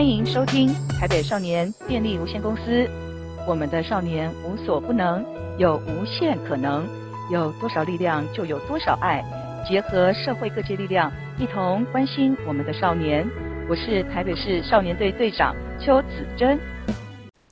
[0.00, 2.88] 欢迎收听台北少年电力无限公司。
[3.46, 5.22] 我们的少年无所不能，
[5.58, 6.88] 有无限可能，
[7.30, 9.22] 有多少力量就有多少爱。
[9.68, 13.28] 结合社会各界力量，一同关心我们的少年。
[13.68, 16.58] 我是台北市少年队队长邱子珍。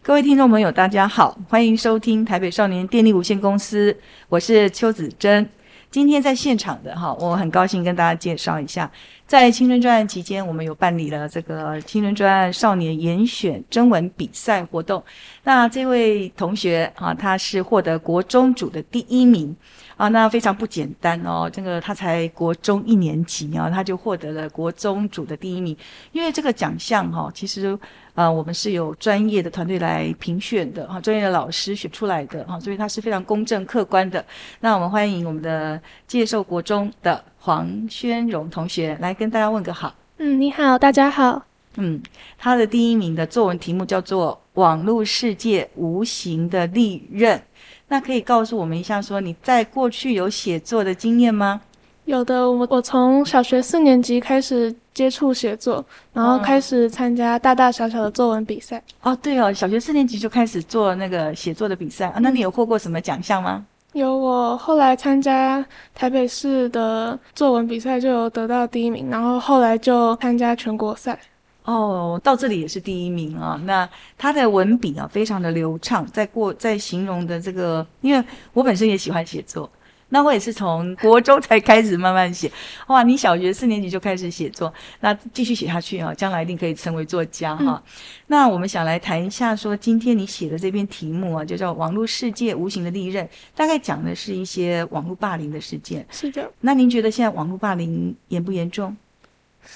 [0.03, 3.95] 各位听众朋友，大家好，欢迎收听台北少年电力无限公司。
[4.31, 5.47] 我是邱子珍。
[5.91, 8.91] 今天在现场的哈，我很高兴跟大家介绍一下，
[9.27, 15.03] 在青春专案期间，我们有办理了这个青春专案少年严选征文比赛活动。
[15.45, 19.57] 那这位同学啊，他是获得国中组的第一名
[19.97, 21.49] 啊，那非常不简单哦。
[21.51, 25.75] 这个他才国中一年级啊，他就获得了国中组的第一名。
[26.13, 27.79] 因为这个奖项哈，其实。
[28.19, 34.25] 啊，我们是有专业的团队来评选的哈，专业的老师选出来的哈，所以它是非常公正客观的。
[34.59, 39.95] 那我们欢迎我们的介寿国中的黄宣荣同学来跟大家问个好。
[40.17, 41.45] 嗯，你好，大家好。
[41.77, 42.03] 嗯，
[42.37, 47.39] 他的第一名的作文题目叫做《网络世界无形的利刃》，
[47.87, 51.61] 那可以告诉我们一下，说你在过去有写作的经验吗？
[52.09, 58.83] 有的，我我从小学四年级开始接触写作，然后开始参加大大小小的作文比赛。
[59.03, 62.07] 哦，对哦，小学四年级就开始做那个写作的比赛。
[62.09, 63.67] 啊，那你有获过什么奖项吗？
[63.93, 65.63] 有，我后来参加
[65.95, 71.21] 台北市的作文比赛就有得到第一名，然后后来就参加全国赛。
[71.65, 73.61] 哦，到这里也是第一名啊。
[73.67, 73.87] 那
[74.17, 79.71] 他的文笔啊，非常的流畅，在过在形容的这个，因为我本身也喜欢写作。
[80.11, 82.51] 那我也是从国中才开始慢慢写，
[82.87, 83.03] 哇！
[83.03, 87.83] 你小学四年级就开始写作，那继续写下去啊，将来一定可以成为作家哈。
[87.87, 96.07] 嗯、那我们想来谈一下，说今天你写的这篇题目啊，就叫《网络世界无形的利刃》，大概讲的是一些网络霸凌的事件。
[96.11, 96.51] 是的。
[96.61, 98.97] 那您觉得现在网络霸凌严不严重？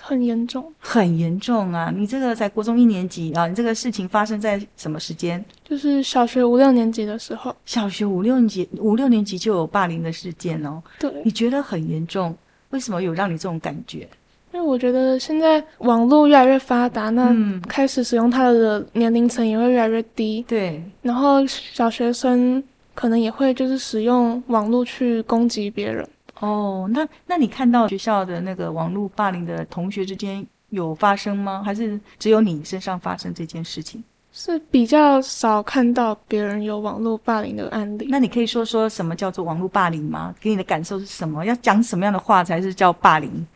[0.00, 1.92] 很严重，很严重啊！
[1.94, 5.44] 你这个在国中一年级啊，你这个事情发生在什么时间？
[5.64, 7.54] 就是小学五六年级的时候。
[7.66, 10.82] 小学五六年级，五六年级就有霸凌的事件哦。
[10.98, 12.34] 对，你觉得很严重？
[12.70, 14.08] 为什么有让你这种感觉？
[14.53, 17.34] 因为我觉得现在网络越来越发达，那
[17.69, 20.44] 开始使用它的年龄层也会越来越低。
[20.47, 22.62] 对，然后小学生
[22.94, 26.06] 可能也会就是使用网络去攻击别人。
[26.42, 31.62] 哦，那那你看到学校的那个网络霸凌的同学之间有发生吗？
[31.64, 34.03] 还是只有你身上发生这件事情？
[34.32, 38.08] 是比较少看到别人有网络霸凌的案例。
[38.10, 40.34] 那你可以说说什么叫做网络霸凌吗？
[40.41, 41.44] 给你的感受是什么？
[41.44, 43.47] 要讲什么样的话才是叫霸凌？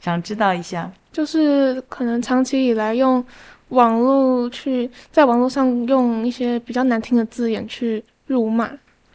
[0.00, 0.90] 想知道一下。
[1.12, 3.24] 就是可能长期以来用
[3.68, 8.68] 网络去在网络上用一些比较难听的字眼去辱骂，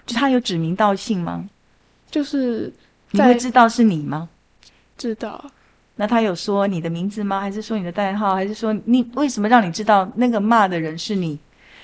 [0.06, 1.50] 就他有指名道姓吗？
[2.10, 2.72] 就是。
[3.12, 4.30] 你会知道是你吗？
[4.98, 5.44] 知道。
[5.96, 7.42] 那他有说你的名字吗？
[7.42, 8.34] 还是说你的代号？
[8.34, 11.38] 还是说你为什么让你知道那个骂的人是你？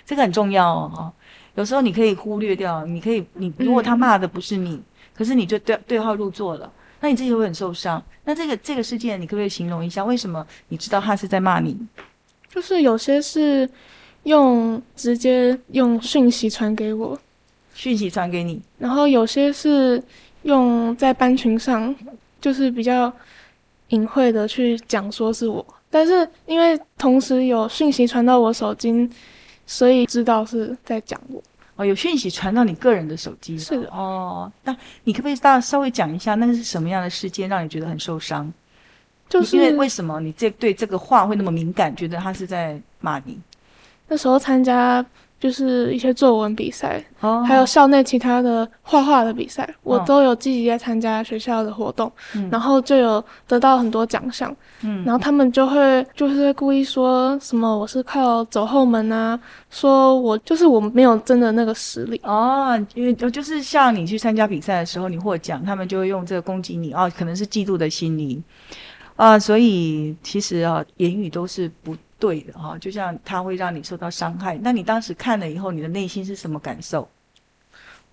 [0.05, 1.11] 这个很重要哦。
[1.55, 4.83] 有时候你可以忽略掉，你可以你如果他骂的不是你，嗯、
[5.13, 6.71] 可是你就对对号入座了，
[7.01, 8.01] 那你自己会很受伤。
[8.23, 11.77] 那这个这个事件，你可不可以形容一下，为什么你知道他是在骂你？
[12.49, 13.69] 就是有些是
[14.23, 17.19] 用直接用讯息传给我，
[17.73, 20.01] 讯息传给你，然后有些是。
[20.45, 21.93] 用在班群上，
[22.39, 23.11] 就是比较
[23.89, 29.09] 隐晦的去讲说是我，但是因为同时有讯息传到我手机，
[29.65, 31.41] 所以知道是在讲我。
[31.77, 33.57] 哦，有讯息传到你个人的手机。
[33.57, 33.89] 是的。
[33.89, 38.53] 哦，那你可不可以大稍微讲一下，那个是什么样的事件让你觉得很受伤？
[39.27, 43.39] 就是因为为什么你这对这个话会那么敏感，觉得他是在骂你？
[44.07, 45.03] 那时候参加。
[45.45, 47.45] 就是一些作文比赛，oh.
[47.45, 49.93] 还有校内其他的画画的比赛，oh.
[49.93, 52.43] 我都有积极在参加学校的活动，oh.
[52.51, 54.51] 然后就有得到很多奖项。
[54.81, 59.39] 嗯，然后他们就会就是会故意说什么我是靠走后门啊，
[59.69, 62.19] 说我就是我没有真的那个实力。
[62.23, 68.41] 哦，oh, 因为就是像你去参加比赛的时候，你获奖，他们就会用这个攻击你哦，可能是嫉妒的心理
[69.15, 71.95] 啊，所以其实啊，言语都是不。
[72.19, 74.57] 对的哈，就像他会让你受到伤害。
[74.61, 77.07] 那你当时看了以后，你的内心是什么感受？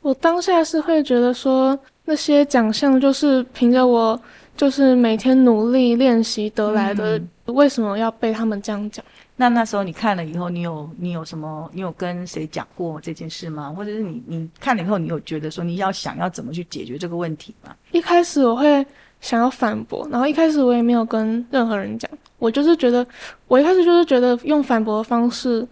[0.00, 4.20] 我当下是会觉得说，那些奖项就是凭着我
[4.56, 9.04] 就是每天努力练习得来的，嗯、为什么要被他们这样讲？
[9.36, 11.70] 那那时候你看了以后，你有你有什么？
[11.72, 13.72] 你有跟谁讲过这件事吗？
[13.76, 17.74] 或者是你你看了以后，你有觉得说你要想要怎么去解决这个问题吗？
[17.92, 18.84] 一开始我会
[19.22, 22.10] 想要反驳，然后一开始我也没有跟任何人讲。
[22.38, 23.06] 我就是觉得，
[23.46, 25.66] 我一开始就是觉得用反驳的方式，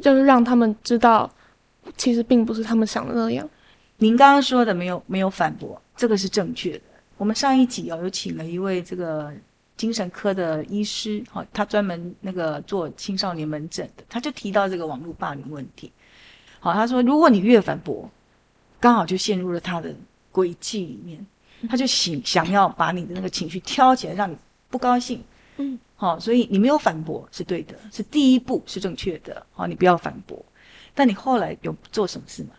[0.00, 1.30] 就是让他们知道，
[1.96, 3.48] 其实并不是他们想的那样。
[3.98, 6.80] 您刚刚说的没有没有反驳，这个是正确的。
[7.16, 9.32] 我们上一集哦，有请了一位这个
[9.76, 15.92] 精神科的医师，哈，他专门那个做青少年门诊的，他就提到这个网络霸凌问题。
[16.58, 18.10] 好，他说，如果你越反驳，
[18.80, 19.94] 刚好就陷入了他的
[20.32, 21.24] 轨迹里面，
[21.68, 24.36] 他就想想要把你的那个情绪挑起来，让你
[24.70, 25.22] 不高兴。
[25.58, 29.44] 嗯，好，所以你没有反驳是对的，是第一步是正确的。
[29.52, 30.42] 好，你不要反驳。
[30.94, 32.50] 但你后来有做什么事吗？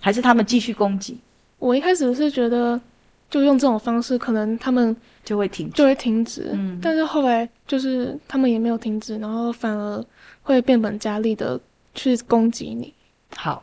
[0.00, 1.18] 还是他们继续攻击？
[1.58, 2.80] 我一开始是觉得，
[3.28, 6.50] 就用这种方式，可能他们就会停，就会停止。
[6.52, 10.04] 嗯，但是后来就是他们也没有停止，然后反而
[10.42, 11.60] 会变本加厉的
[11.94, 12.92] 去攻击你。
[13.36, 13.62] 好，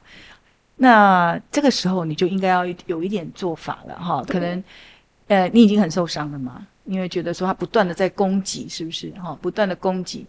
[0.78, 4.24] 那这个时候你就应该要有一点做法了哈。
[4.28, 4.64] 可能，
[5.28, 9.38] 呃，你已经很受伤了嘛，因为觉得说他不断的在攻击，是不是哈？
[9.42, 10.26] 不断的攻击。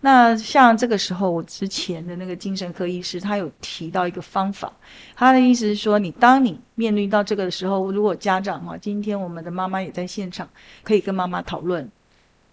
[0.00, 4.72] 那像这个时候，我之前的那个精神科医师，他有提到一个方法。
[5.16, 10.48] 他的意思是说，你当你面临到这个的时候，如果家长哈，今天我们的妈妈也在现场，
[10.84, 11.90] 可以跟妈妈讨论，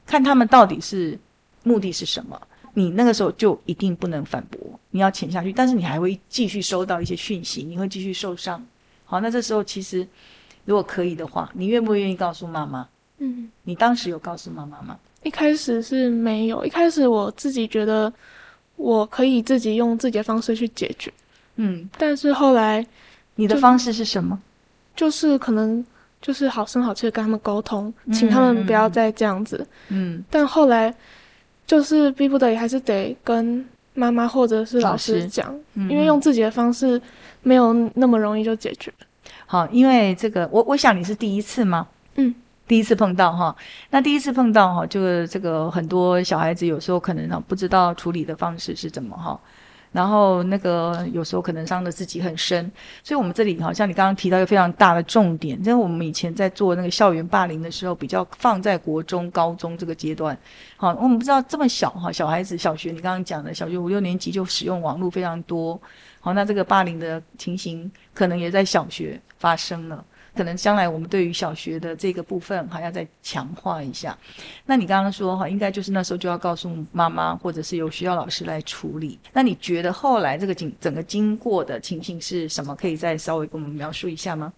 [0.07, 1.19] 看他们到底是
[1.61, 2.41] 目的是什么。
[2.73, 4.59] 你那个时候就一定不能反驳，
[4.95, 8.65] 你要潜下去，但是你还会继续收到一些讯息，你会继续受伤。
[9.03, 10.07] 好，那这时候其实
[10.63, 12.87] 如果可以的话，你愿不愿意告诉妈妈？
[13.17, 14.97] 嗯，你当时有告诉妈妈吗？
[15.23, 18.11] 一开始是没有，一开始我自己觉得
[18.77, 21.11] 我可以自己用自己的方式去解决，
[21.57, 22.87] 嗯，但是后来
[23.35, 24.41] 你的方式是什么？
[24.95, 25.85] 就是可能
[26.21, 30.95] 就是好声好气的跟他们沟通，请他们不要再这样子，嗯，但后来
[31.67, 37.01] 就是逼不得已还是得跟妈妈或者是老师讲，嗯，因为用自己的方式
[37.41, 38.93] 没有那么容易就解决。
[39.47, 41.87] 好，因为这个我我想你是第一次吗？
[42.15, 42.35] 嗯。
[42.67, 43.55] 第一次碰到哈，
[43.91, 49.39] 那第一次碰到哈，就是这个很多小孩子有时候可能呢不知道处理的方式是怎么哈，
[49.95, 52.69] 然后那个有时候可能伤的自己很深，
[53.01, 60.37] 所以我们这里好像你刚刚提到一个非常大的重点，因为我们以前在做那个校园霸凌的时候，比较放在国中、高中这个阶段，
[60.75, 65.79] 好，我们不知道这么小哈，小孩子小学你刚刚讲的小学五六年级就使用网络非常多，
[66.19, 70.03] 好，那这个霸凌的情形可能也在小学发生了。
[70.35, 74.15] 可能将来我们对于小学的这个部分还要再强化一下。
[74.65, 79.17] 那你刚刚说哈，应该就是那时候就要告诉妈妈，或者是由学校老师来处理。
[79.31, 82.75] 那你觉得后来这个经整个经过的情形是什么？
[82.75, 84.51] 可以再稍微跟我们描述一下吗？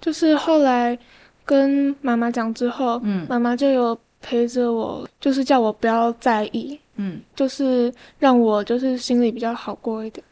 [0.00, 0.98] 就是后来
[1.44, 10.24] 跟妈妈讲之后，嗯，妈妈就有陪着我，就是叫我不要在意，嗯，就是让我就是心里比较好过一点。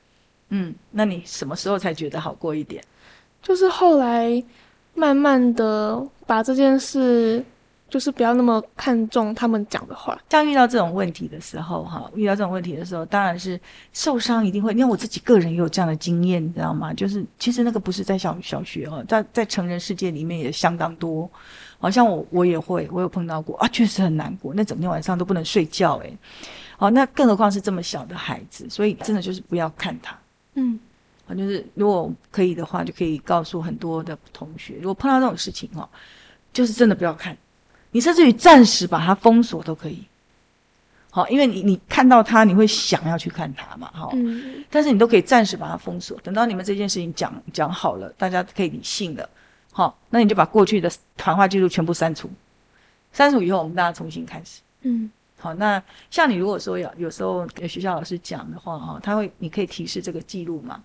[0.49, 2.83] 嗯，那你什么时候才觉得好过一点？
[3.43, 4.43] 就是后来。
[4.97, 7.45] 慢慢的把这件事，
[7.89, 10.19] 就是不要那么看重他们讲的话。
[10.31, 13.61] 像遇到这种问题的时候，哈，遇到这种问题的时候，当然是
[13.93, 14.73] 受伤一定会。
[14.73, 16.93] 因为我自己个人也有这样的经验，你知道吗？
[16.95, 21.31] 就是其实那个不是在小小学哦，在在成人世界里面也相当多。
[21.79, 26.17] 好像我我也会，我有碰到过啊，确实很难过，那整天晚上都不能睡觉，诶。
[26.79, 30.19] 好，那更何况是这么小的孩子，所以真的就是不要看他，
[30.55, 30.81] 嗯。
[31.29, 35.89] 啊，就是如果可以的话，就可以告诉很多的同学，如果碰到这种事情哈，
[36.53, 37.37] 就是真的不要看，
[37.91, 40.05] 你甚至于暂时把它封锁都可以。
[41.11, 44.11] 好，因为你你看到它，你会想要去看它嘛，哈。
[44.13, 44.63] 嗯。
[44.71, 49.27] 但是你都可以暂时把它封锁，等到你们这件事情讲讲好了，大家可以理性了，
[49.73, 52.31] 好，那你就把过去的谈话记录全部删除，
[53.13, 54.61] 删除以后，我们大家重新开始。
[54.83, 55.11] 嗯。
[55.39, 60.83] 好，那像你如果说有有时候有学校老师讲的话，哈，他会你可以提示这个记录嘛。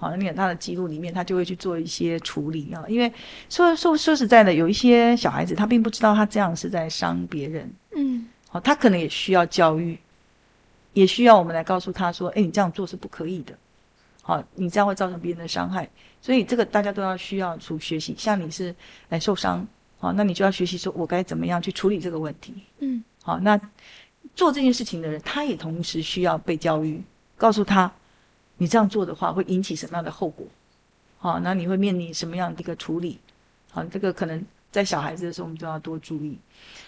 [0.00, 2.84] 好，那你看他的记录里面，他就会去做一些处理啊。
[2.86, 3.12] 因为
[3.50, 9.98] 说说说实在的，有一些小孩子他并不知道他这样是在伤别人，嗯，好，他可能也需要教育，
[10.92, 13.52] 也需要我们来告诉他说，哎，你这样做是不可以的，
[14.22, 15.88] 好，你这样会造成别人的伤害。
[16.22, 18.14] 所以这个大家都要需要去学习。
[18.16, 18.72] 像你是
[19.08, 19.66] 来受伤，
[19.98, 23.60] 好，那你就要学习说我该怎么样去处理这个问题，嗯，好，那
[24.36, 27.02] 做这件事情的人，他也同时需要被教育，
[27.36, 27.92] 告诉他。
[28.58, 30.46] 你这样做的话，会引起什么样的后果？
[31.18, 33.18] 好，那你会面临什么样的一个处理？
[33.70, 36.38] 好，这个可能在小孩子的时候，我们就要多注意。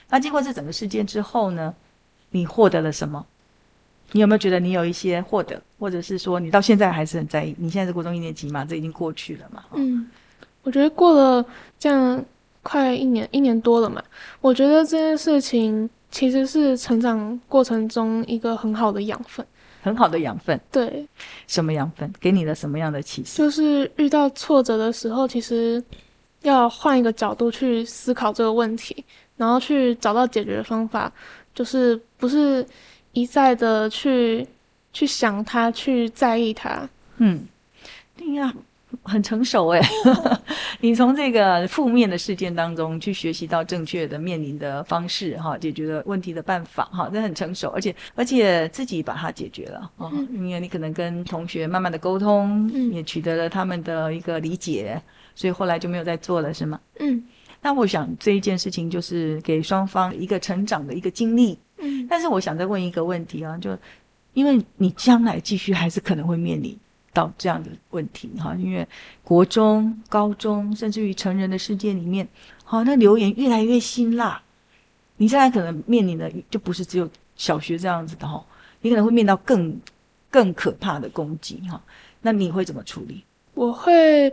[0.08, 1.74] 那经过这整个事件之后呢，
[2.30, 3.24] 你获得了什么？
[4.12, 7.54] 你有没有觉得你有一些获得，或者是说你到现在还是很在意？
[7.58, 8.64] 你现在是国中一年级嘛？
[8.64, 9.64] 这已经过去了嘛？
[9.74, 10.08] 嗯，
[10.62, 11.44] 我觉得过了
[11.78, 12.24] 这样
[12.62, 14.02] 快一年，一年多了嘛。
[14.40, 19.46] 我觉得这件事情其实是成长过程中一个很好的养分。
[19.82, 21.06] 很好的养分，对，
[21.46, 22.12] 什么养分？
[22.20, 23.38] 给你了什么样的启示？
[23.38, 25.82] 就是遇到挫折的时候，其实
[26.42, 29.04] 要换一个角度去思考这个问题，
[29.36, 31.12] 然后去找到解决的方法，
[31.54, 32.66] 就是不是
[33.12, 34.46] 一再的去
[34.92, 36.88] 去想它，去在意它。
[37.16, 37.46] 嗯，
[38.16, 38.52] 对呀，
[39.02, 39.80] 很成熟哎，
[40.80, 55.00] 你从这个负面的事件当中去学习到正确的面临的方式哈，解决的问题的办法哈，这很成熟，而且而且自己把它解决了啊，嗯、因为你可能跟同学慢慢的沟通，嗯、也取得了他们的一个理解，
[55.34, 56.80] 所以后来就没有再做了，是吗？
[56.98, 57.22] 嗯，
[57.62, 63.76] 那我想这一件事情就是给双方一个成长的一个经历，嗯，但是我想再问一个问题啊，就
[64.34, 66.78] 因为你将来继续还是可能会面临。
[67.12, 68.86] 到这样的问题哈，因为
[69.24, 72.28] 国中、高中，甚至于成人的世界里面，
[72.62, 74.40] 好，那留言越来越辛辣。
[75.16, 78.44] 你现在可能面临的就不是只有小学这样子的哈，
[78.80, 79.80] 你可能会面到更
[80.30, 81.82] 更可怕的攻击哈。
[82.22, 83.24] 那你会怎么处理？
[83.54, 84.32] 我会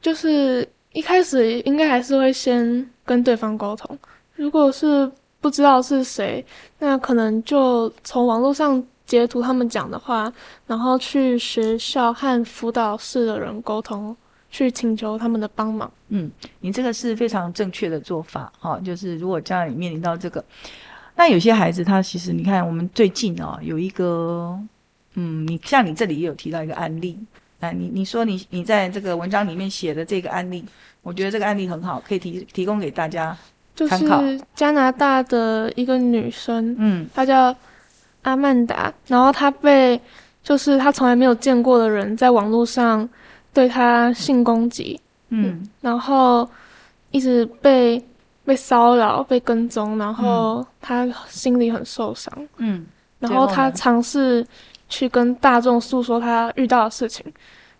[0.00, 3.98] 就是一开始应该还是会先跟对方沟通，
[4.36, 6.44] 如果是不知道是谁，
[6.78, 8.82] 那可能就从网络上。
[9.10, 10.32] 截图他们讲的话，
[10.68, 14.16] 然后去学校和辅导室的人沟通，
[14.52, 15.90] 去请求他们的帮忙。
[16.10, 18.78] 嗯，你这个是非常正确的做法哈。
[18.78, 20.44] 就是如果家里面临到这个，
[21.16, 24.56] 那有些孩子他其实你看，我们最近啊有一个，
[25.14, 27.18] 嗯，你像你这里也有提到一个案例，
[27.58, 30.64] 哎，你你说你你在这个文章里面写的这个案例，
[31.02, 33.36] 我觉得这个案例很好，可以提提供给大家。
[33.74, 37.52] 就是加拿大的一个女生，嗯，她叫。
[38.22, 40.00] 阿曼达，然后他被
[40.42, 43.08] 就是他从来没有见过的人在网络上
[43.52, 46.48] 对他性攻击，嗯，然后
[47.10, 48.02] 一直被
[48.44, 52.86] 被骚扰、被跟踪，然后他心里很受伤，嗯，
[53.18, 54.46] 然后他尝试
[54.88, 57.24] 去跟大众诉说他遇到的事情，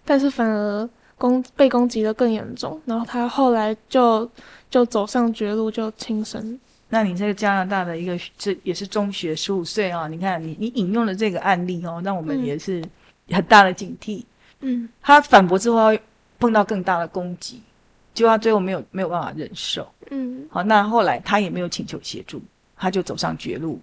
[0.04, 4.28] 但是反而攻被攻击的更严重，然后他后来就
[4.70, 6.59] 就走上绝路，就轻生。
[6.92, 10.09] 那你这个加拿大的一个，这也是中学十五岁啊？
[10.09, 12.85] 你看你你引用了这个案例哦，让我们也是
[13.28, 14.25] 很大的警惕。
[14.59, 15.97] 嗯，他反驳之后
[16.40, 17.62] 碰到更大的攻击，
[18.12, 19.88] 结果他最后没有没有办法忍受。
[20.11, 22.42] 嗯，好，那后来他也没有请求协助，
[22.76, 23.80] 他就走上绝路，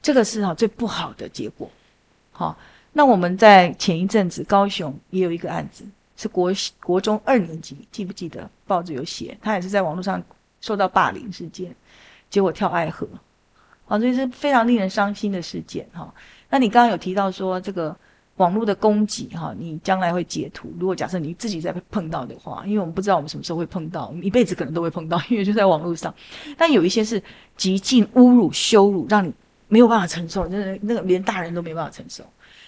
[0.00, 1.70] 这个是哈最不好的结果。
[2.32, 2.58] 好，
[2.94, 5.84] 那我们在前一阵子高雄也有一个案子，
[6.16, 6.50] 是国
[6.82, 9.36] 国中二年级，记不记得报纸有写？
[9.42, 10.22] 他也是在网络上
[10.62, 11.74] 受到霸凌事件。
[12.30, 13.06] 结果跳爱河，
[13.86, 16.12] 啊，所以是非常令人伤心的事件哈。
[16.50, 17.94] 那你刚刚有提到说这个
[18.36, 20.72] 网络的攻击哈，你将来会截图。
[20.78, 26.14] 如果假设你自己在碰到的话，因为我们不知道我们什么时候会碰到，我们一辈子可能都会碰到，因为就在网络上。
[26.56, 27.22] 但有一些是
[27.56, 29.32] 极尽侮辱、羞辱，让你
[29.66, 32.24] 没有办法承受，真的那个连大人都没办法承受。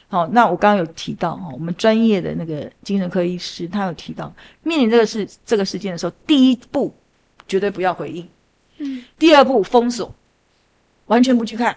[0.09, 4.33] 好，那我刚刚有提到哈，我们专业的那个精神科医师他有提到，
[4.65, 6.93] 面临这个事这个事件的时候，第一步
[7.47, 8.29] 绝对不要回应。
[8.81, 10.13] 嗯，第二步封锁，
[11.07, 11.77] 完全不去看，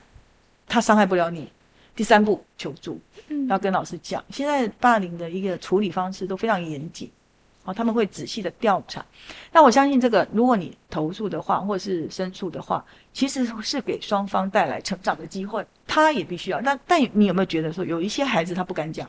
[0.68, 1.48] 他伤害不了你。
[1.96, 4.24] 第三步求助，嗯，要跟老师讲。
[4.32, 7.08] 现在霸凌的一个处理方式都非常严谨，
[7.66, 9.06] 哦，他们会仔细的调查。
[9.52, 12.84] 那我相信这个，如果你投诉的话，或是申诉的话，
[13.14, 15.64] 其实是给双方带来成长的机会。
[15.86, 16.60] 他也必须要。
[16.62, 19.08] 那但你有没有觉得说，有一些孩子他不敢讲？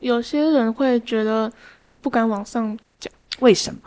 [0.00, 1.50] 有些人会觉得
[2.02, 3.80] 不敢往上讲，为什么？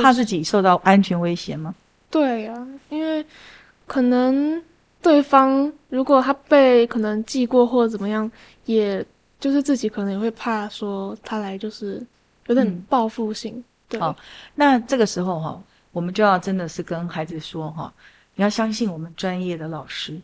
[0.00, 1.74] 怕自己受到安全威胁吗？
[2.10, 3.24] 对呀、啊，因为
[3.86, 4.60] 可能
[5.00, 8.30] 对方如果他被可能记过或者怎么样，
[8.64, 9.04] 也
[9.38, 12.04] 就是自己可能也会怕说他来就是
[12.46, 13.54] 有点报复性。
[13.54, 14.16] 嗯、对，好，
[14.56, 15.62] 那这个时候哈，
[15.92, 17.92] 我们就要真的是跟孩子说哈，
[18.34, 20.20] 你要相信我们专业的老师，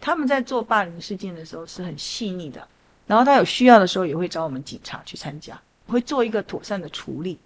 [0.00, 2.66] 他们在做霸凌事件的时候是很细腻的，
[3.06, 7.38] 然后他有需要的时候也会找我们警察去参加，会做一个妥善的处理。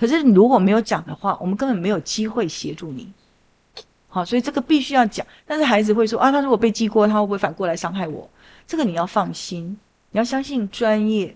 [0.00, 3.12] 可是你如果没有讲的话，我们根本没有机会协助你。
[4.08, 5.26] 好，所以这个必须要讲。
[5.46, 8.26] 但是孩子会说啊，他如果被记过，他会不会反过来伤害我？
[8.66, 9.78] 这个你要放心，
[10.12, 11.26] 你要相信专业，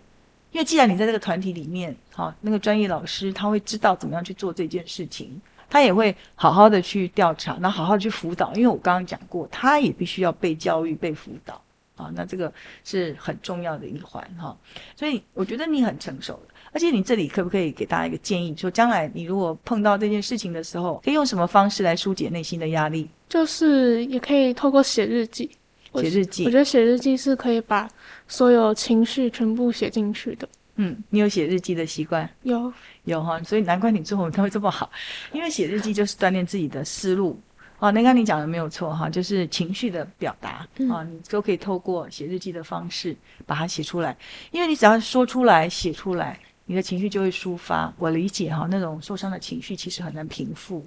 [0.51, 8.51] 因为既然你在这个团体里面，好，那个专业老师他会知道怎么样去做这件事情，他也会好好的去调查，那好好的去辅导。
[8.55, 11.61] 因为我刚刚讲过，他也必须要被教育、被辅导。
[11.97, 12.53] 啊，那这个
[12.83, 14.57] 是很重要的一环哈。
[14.97, 16.54] 所以我觉得你很成熟了。
[16.75, 23.09] 而且你这里可不可以给大家一个建议，说将来你如果碰到这件事情的时候，可以用什么方式来疏解内心的压力？
[23.29, 25.49] 就是也可以透过写日记。
[25.95, 27.89] 写日记，我觉得写日记是可以把
[28.27, 30.49] 所有情绪全部写进去的。
[30.75, 32.29] 嗯，你有写日记的习惯？
[32.43, 32.73] 有，
[33.05, 33.41] 有哈。
[33.45, 34.91] 所以难怪你最后他会这么好，
[35.31, 37.41] 因为写日记就是锻炼自己的思路。
[37.79, 43.15] 哦，那刚你讲的没有错哈，就是情绪的表达啊，嗯，你都可以透过写日记的方式
[43.47, 44.17] 把它写出来，
[44.51, 46.37] 因为你只要说出来、写出来。
[46.67, 50.87] 你的情绪就会抒发，我理解哈，那种受伤的情绪其实很难平复。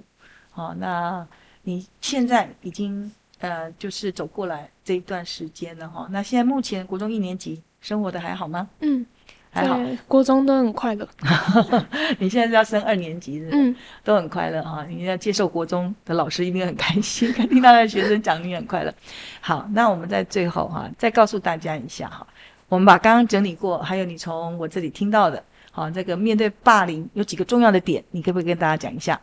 [0.50, 1.26] 好，那
[1.62, 6.08] 你现在已经呃，就是走过来这一段时间了哈。
[6.10, 8.68] 那现在目前国中一年级生活的还好吗？
[8.80, 9.06] 嗯，
[9.50, 11.08] 还好，国中都很快乐。
[12.18, 14.84] 你现在是要升二年级是，嗯，都很快乐哈。
[14.86, 18.92] 你要接受国中的老师一定很开心，听到的学生讲你很快乐。
[19.40, 22.26] 好，那我们在最后哈，再告诉大家一下哈，
[22.68, 25.40] 我们把刚刚整理过，还有你从我这里听到的，
[25.78, 29.20] 好，这个面对霸凌有几个重要的点，你可不可以跟大家讲一下？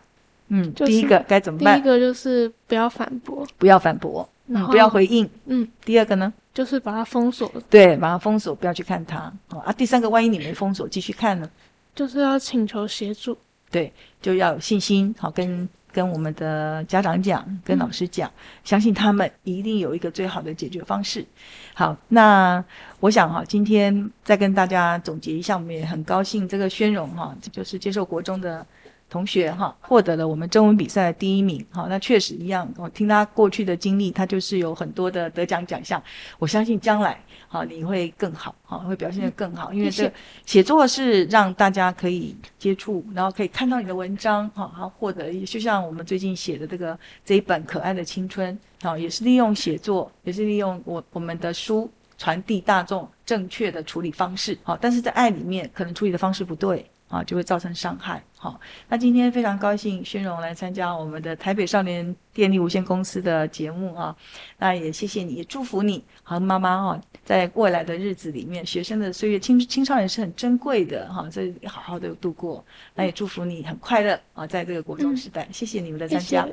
[0.47, 1.75] 嗯，就是、第一个该怎么办？
[1.75, 5.29] 第一个就是不要反驳，不要反驳，嗯，不要回应。
[5.47, 6.31] 嗯，第二个呢？
[6.53, 7.51] 就是把它封锁。
[7.69, 9.29] 对，把它封锁，不要去看它。
[9.49, 11.49] 哦啊，第三个，万一你没封锁，继续看呢？
[11.93, 13.37] 就是要请求协助。
[13.69, 15.13] 对，就要有信心。
[15.19, 21.25] 好，跟跟我们的家长讲，跟老师讲，嗯，相信他们一定有一个最好的解决方式。
[21.73, 22.61] 好，那
[22.99, 28.65] 我想哈，今天再跟大家总结一下，我们也很高兴，这个宣荣哈，就是接受国中的。
[29.07, 32.67] 同学哈，获得了我们中文比赛的第一名哈，那确实一样。
[32.75, 36.01] 我听他过去的经历，他就是有很多的得奖奖项。
[36.39, 37.15] 我相信将来
[37.55, 39.71] 哈，你会更好哈，会表现得更好。
[39.71, 40.11] 因为这
[40.45, 48.59] 写作是让大家可以接触，然后可以看到你的文章好，然后获得一就像我们最近写的这个这一本《可爱的青春》
[48.89, 54.57] 啊，也是利用写作，也是利用我我们的书传递大众正确的处理方式。
[54.63, 56.85] 好，但是在爱里面，可能处理的方式不对。
[57.07, 58.21] 啊，就会造成伤害。
[58.35, 58.59] 好，
[58.89, 64.15] 那今天非常高兴，宣荣来参加我们的台北少年电力无限公司的节目啊。
[64.59, 72.63] 那也谢谢你，也祝福你和妈妈哈，在未来的日子里面，学生的岁月，青青少年是很珍贵的哈，所以好好的度过。
[72.93, 75.47] 那也祝福你很快乐啊，在这个国中时代。
[75.51, 76.47] 谢谢你们的参加。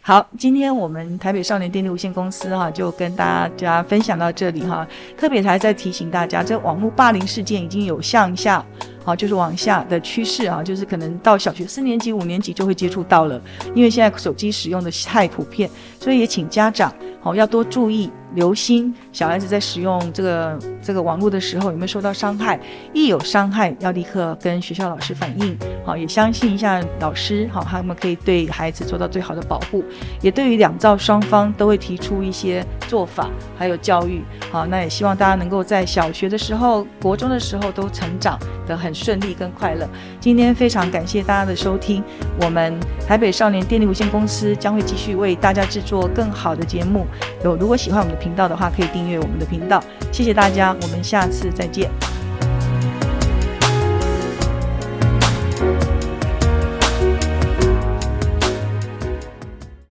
[0.00, 4.88] 好，今天我们台北少年电力无限公司哈，就跟大家分享到这里哈。
[5.16, 8.64] 特别还在提醒大家，这网络霸凌事件已经有向下。
[9.04, 13.40] 好，就是往下的趋势啊，就是可能到小学四年级、五年级就会接触到了，
[13.74, 18.10] 因为现在手机使用的太普遍，所以也请家长好要多注意。
[18.34, 22.60] 留心小孩子在使用这个这个网络的时候有没有受到伤害，
[22.92, 29.82] 一有伤害要立刻跟学校老师反映，好，也相信一下老师，好，他们可以对孩子做到最好的保护，
[30.20, 39.88] 也对于两造双方都会提出一些做法，还有教育，好，那也希望大家能够在小学的时候、国中的时候都成长得很顺利跟快乐。
[40.20, 42.04] 今天非常感谢大家的收听，
[42.42, 47.06] 我们台北少年电力有限公司将会继续为大家制作更好的节目。
[47.44, 49.82] 有如果喜欢我们的频道的话，可以订阅我们的频道。
[50.12, 51.90] 谢谢大家，我们下次再见。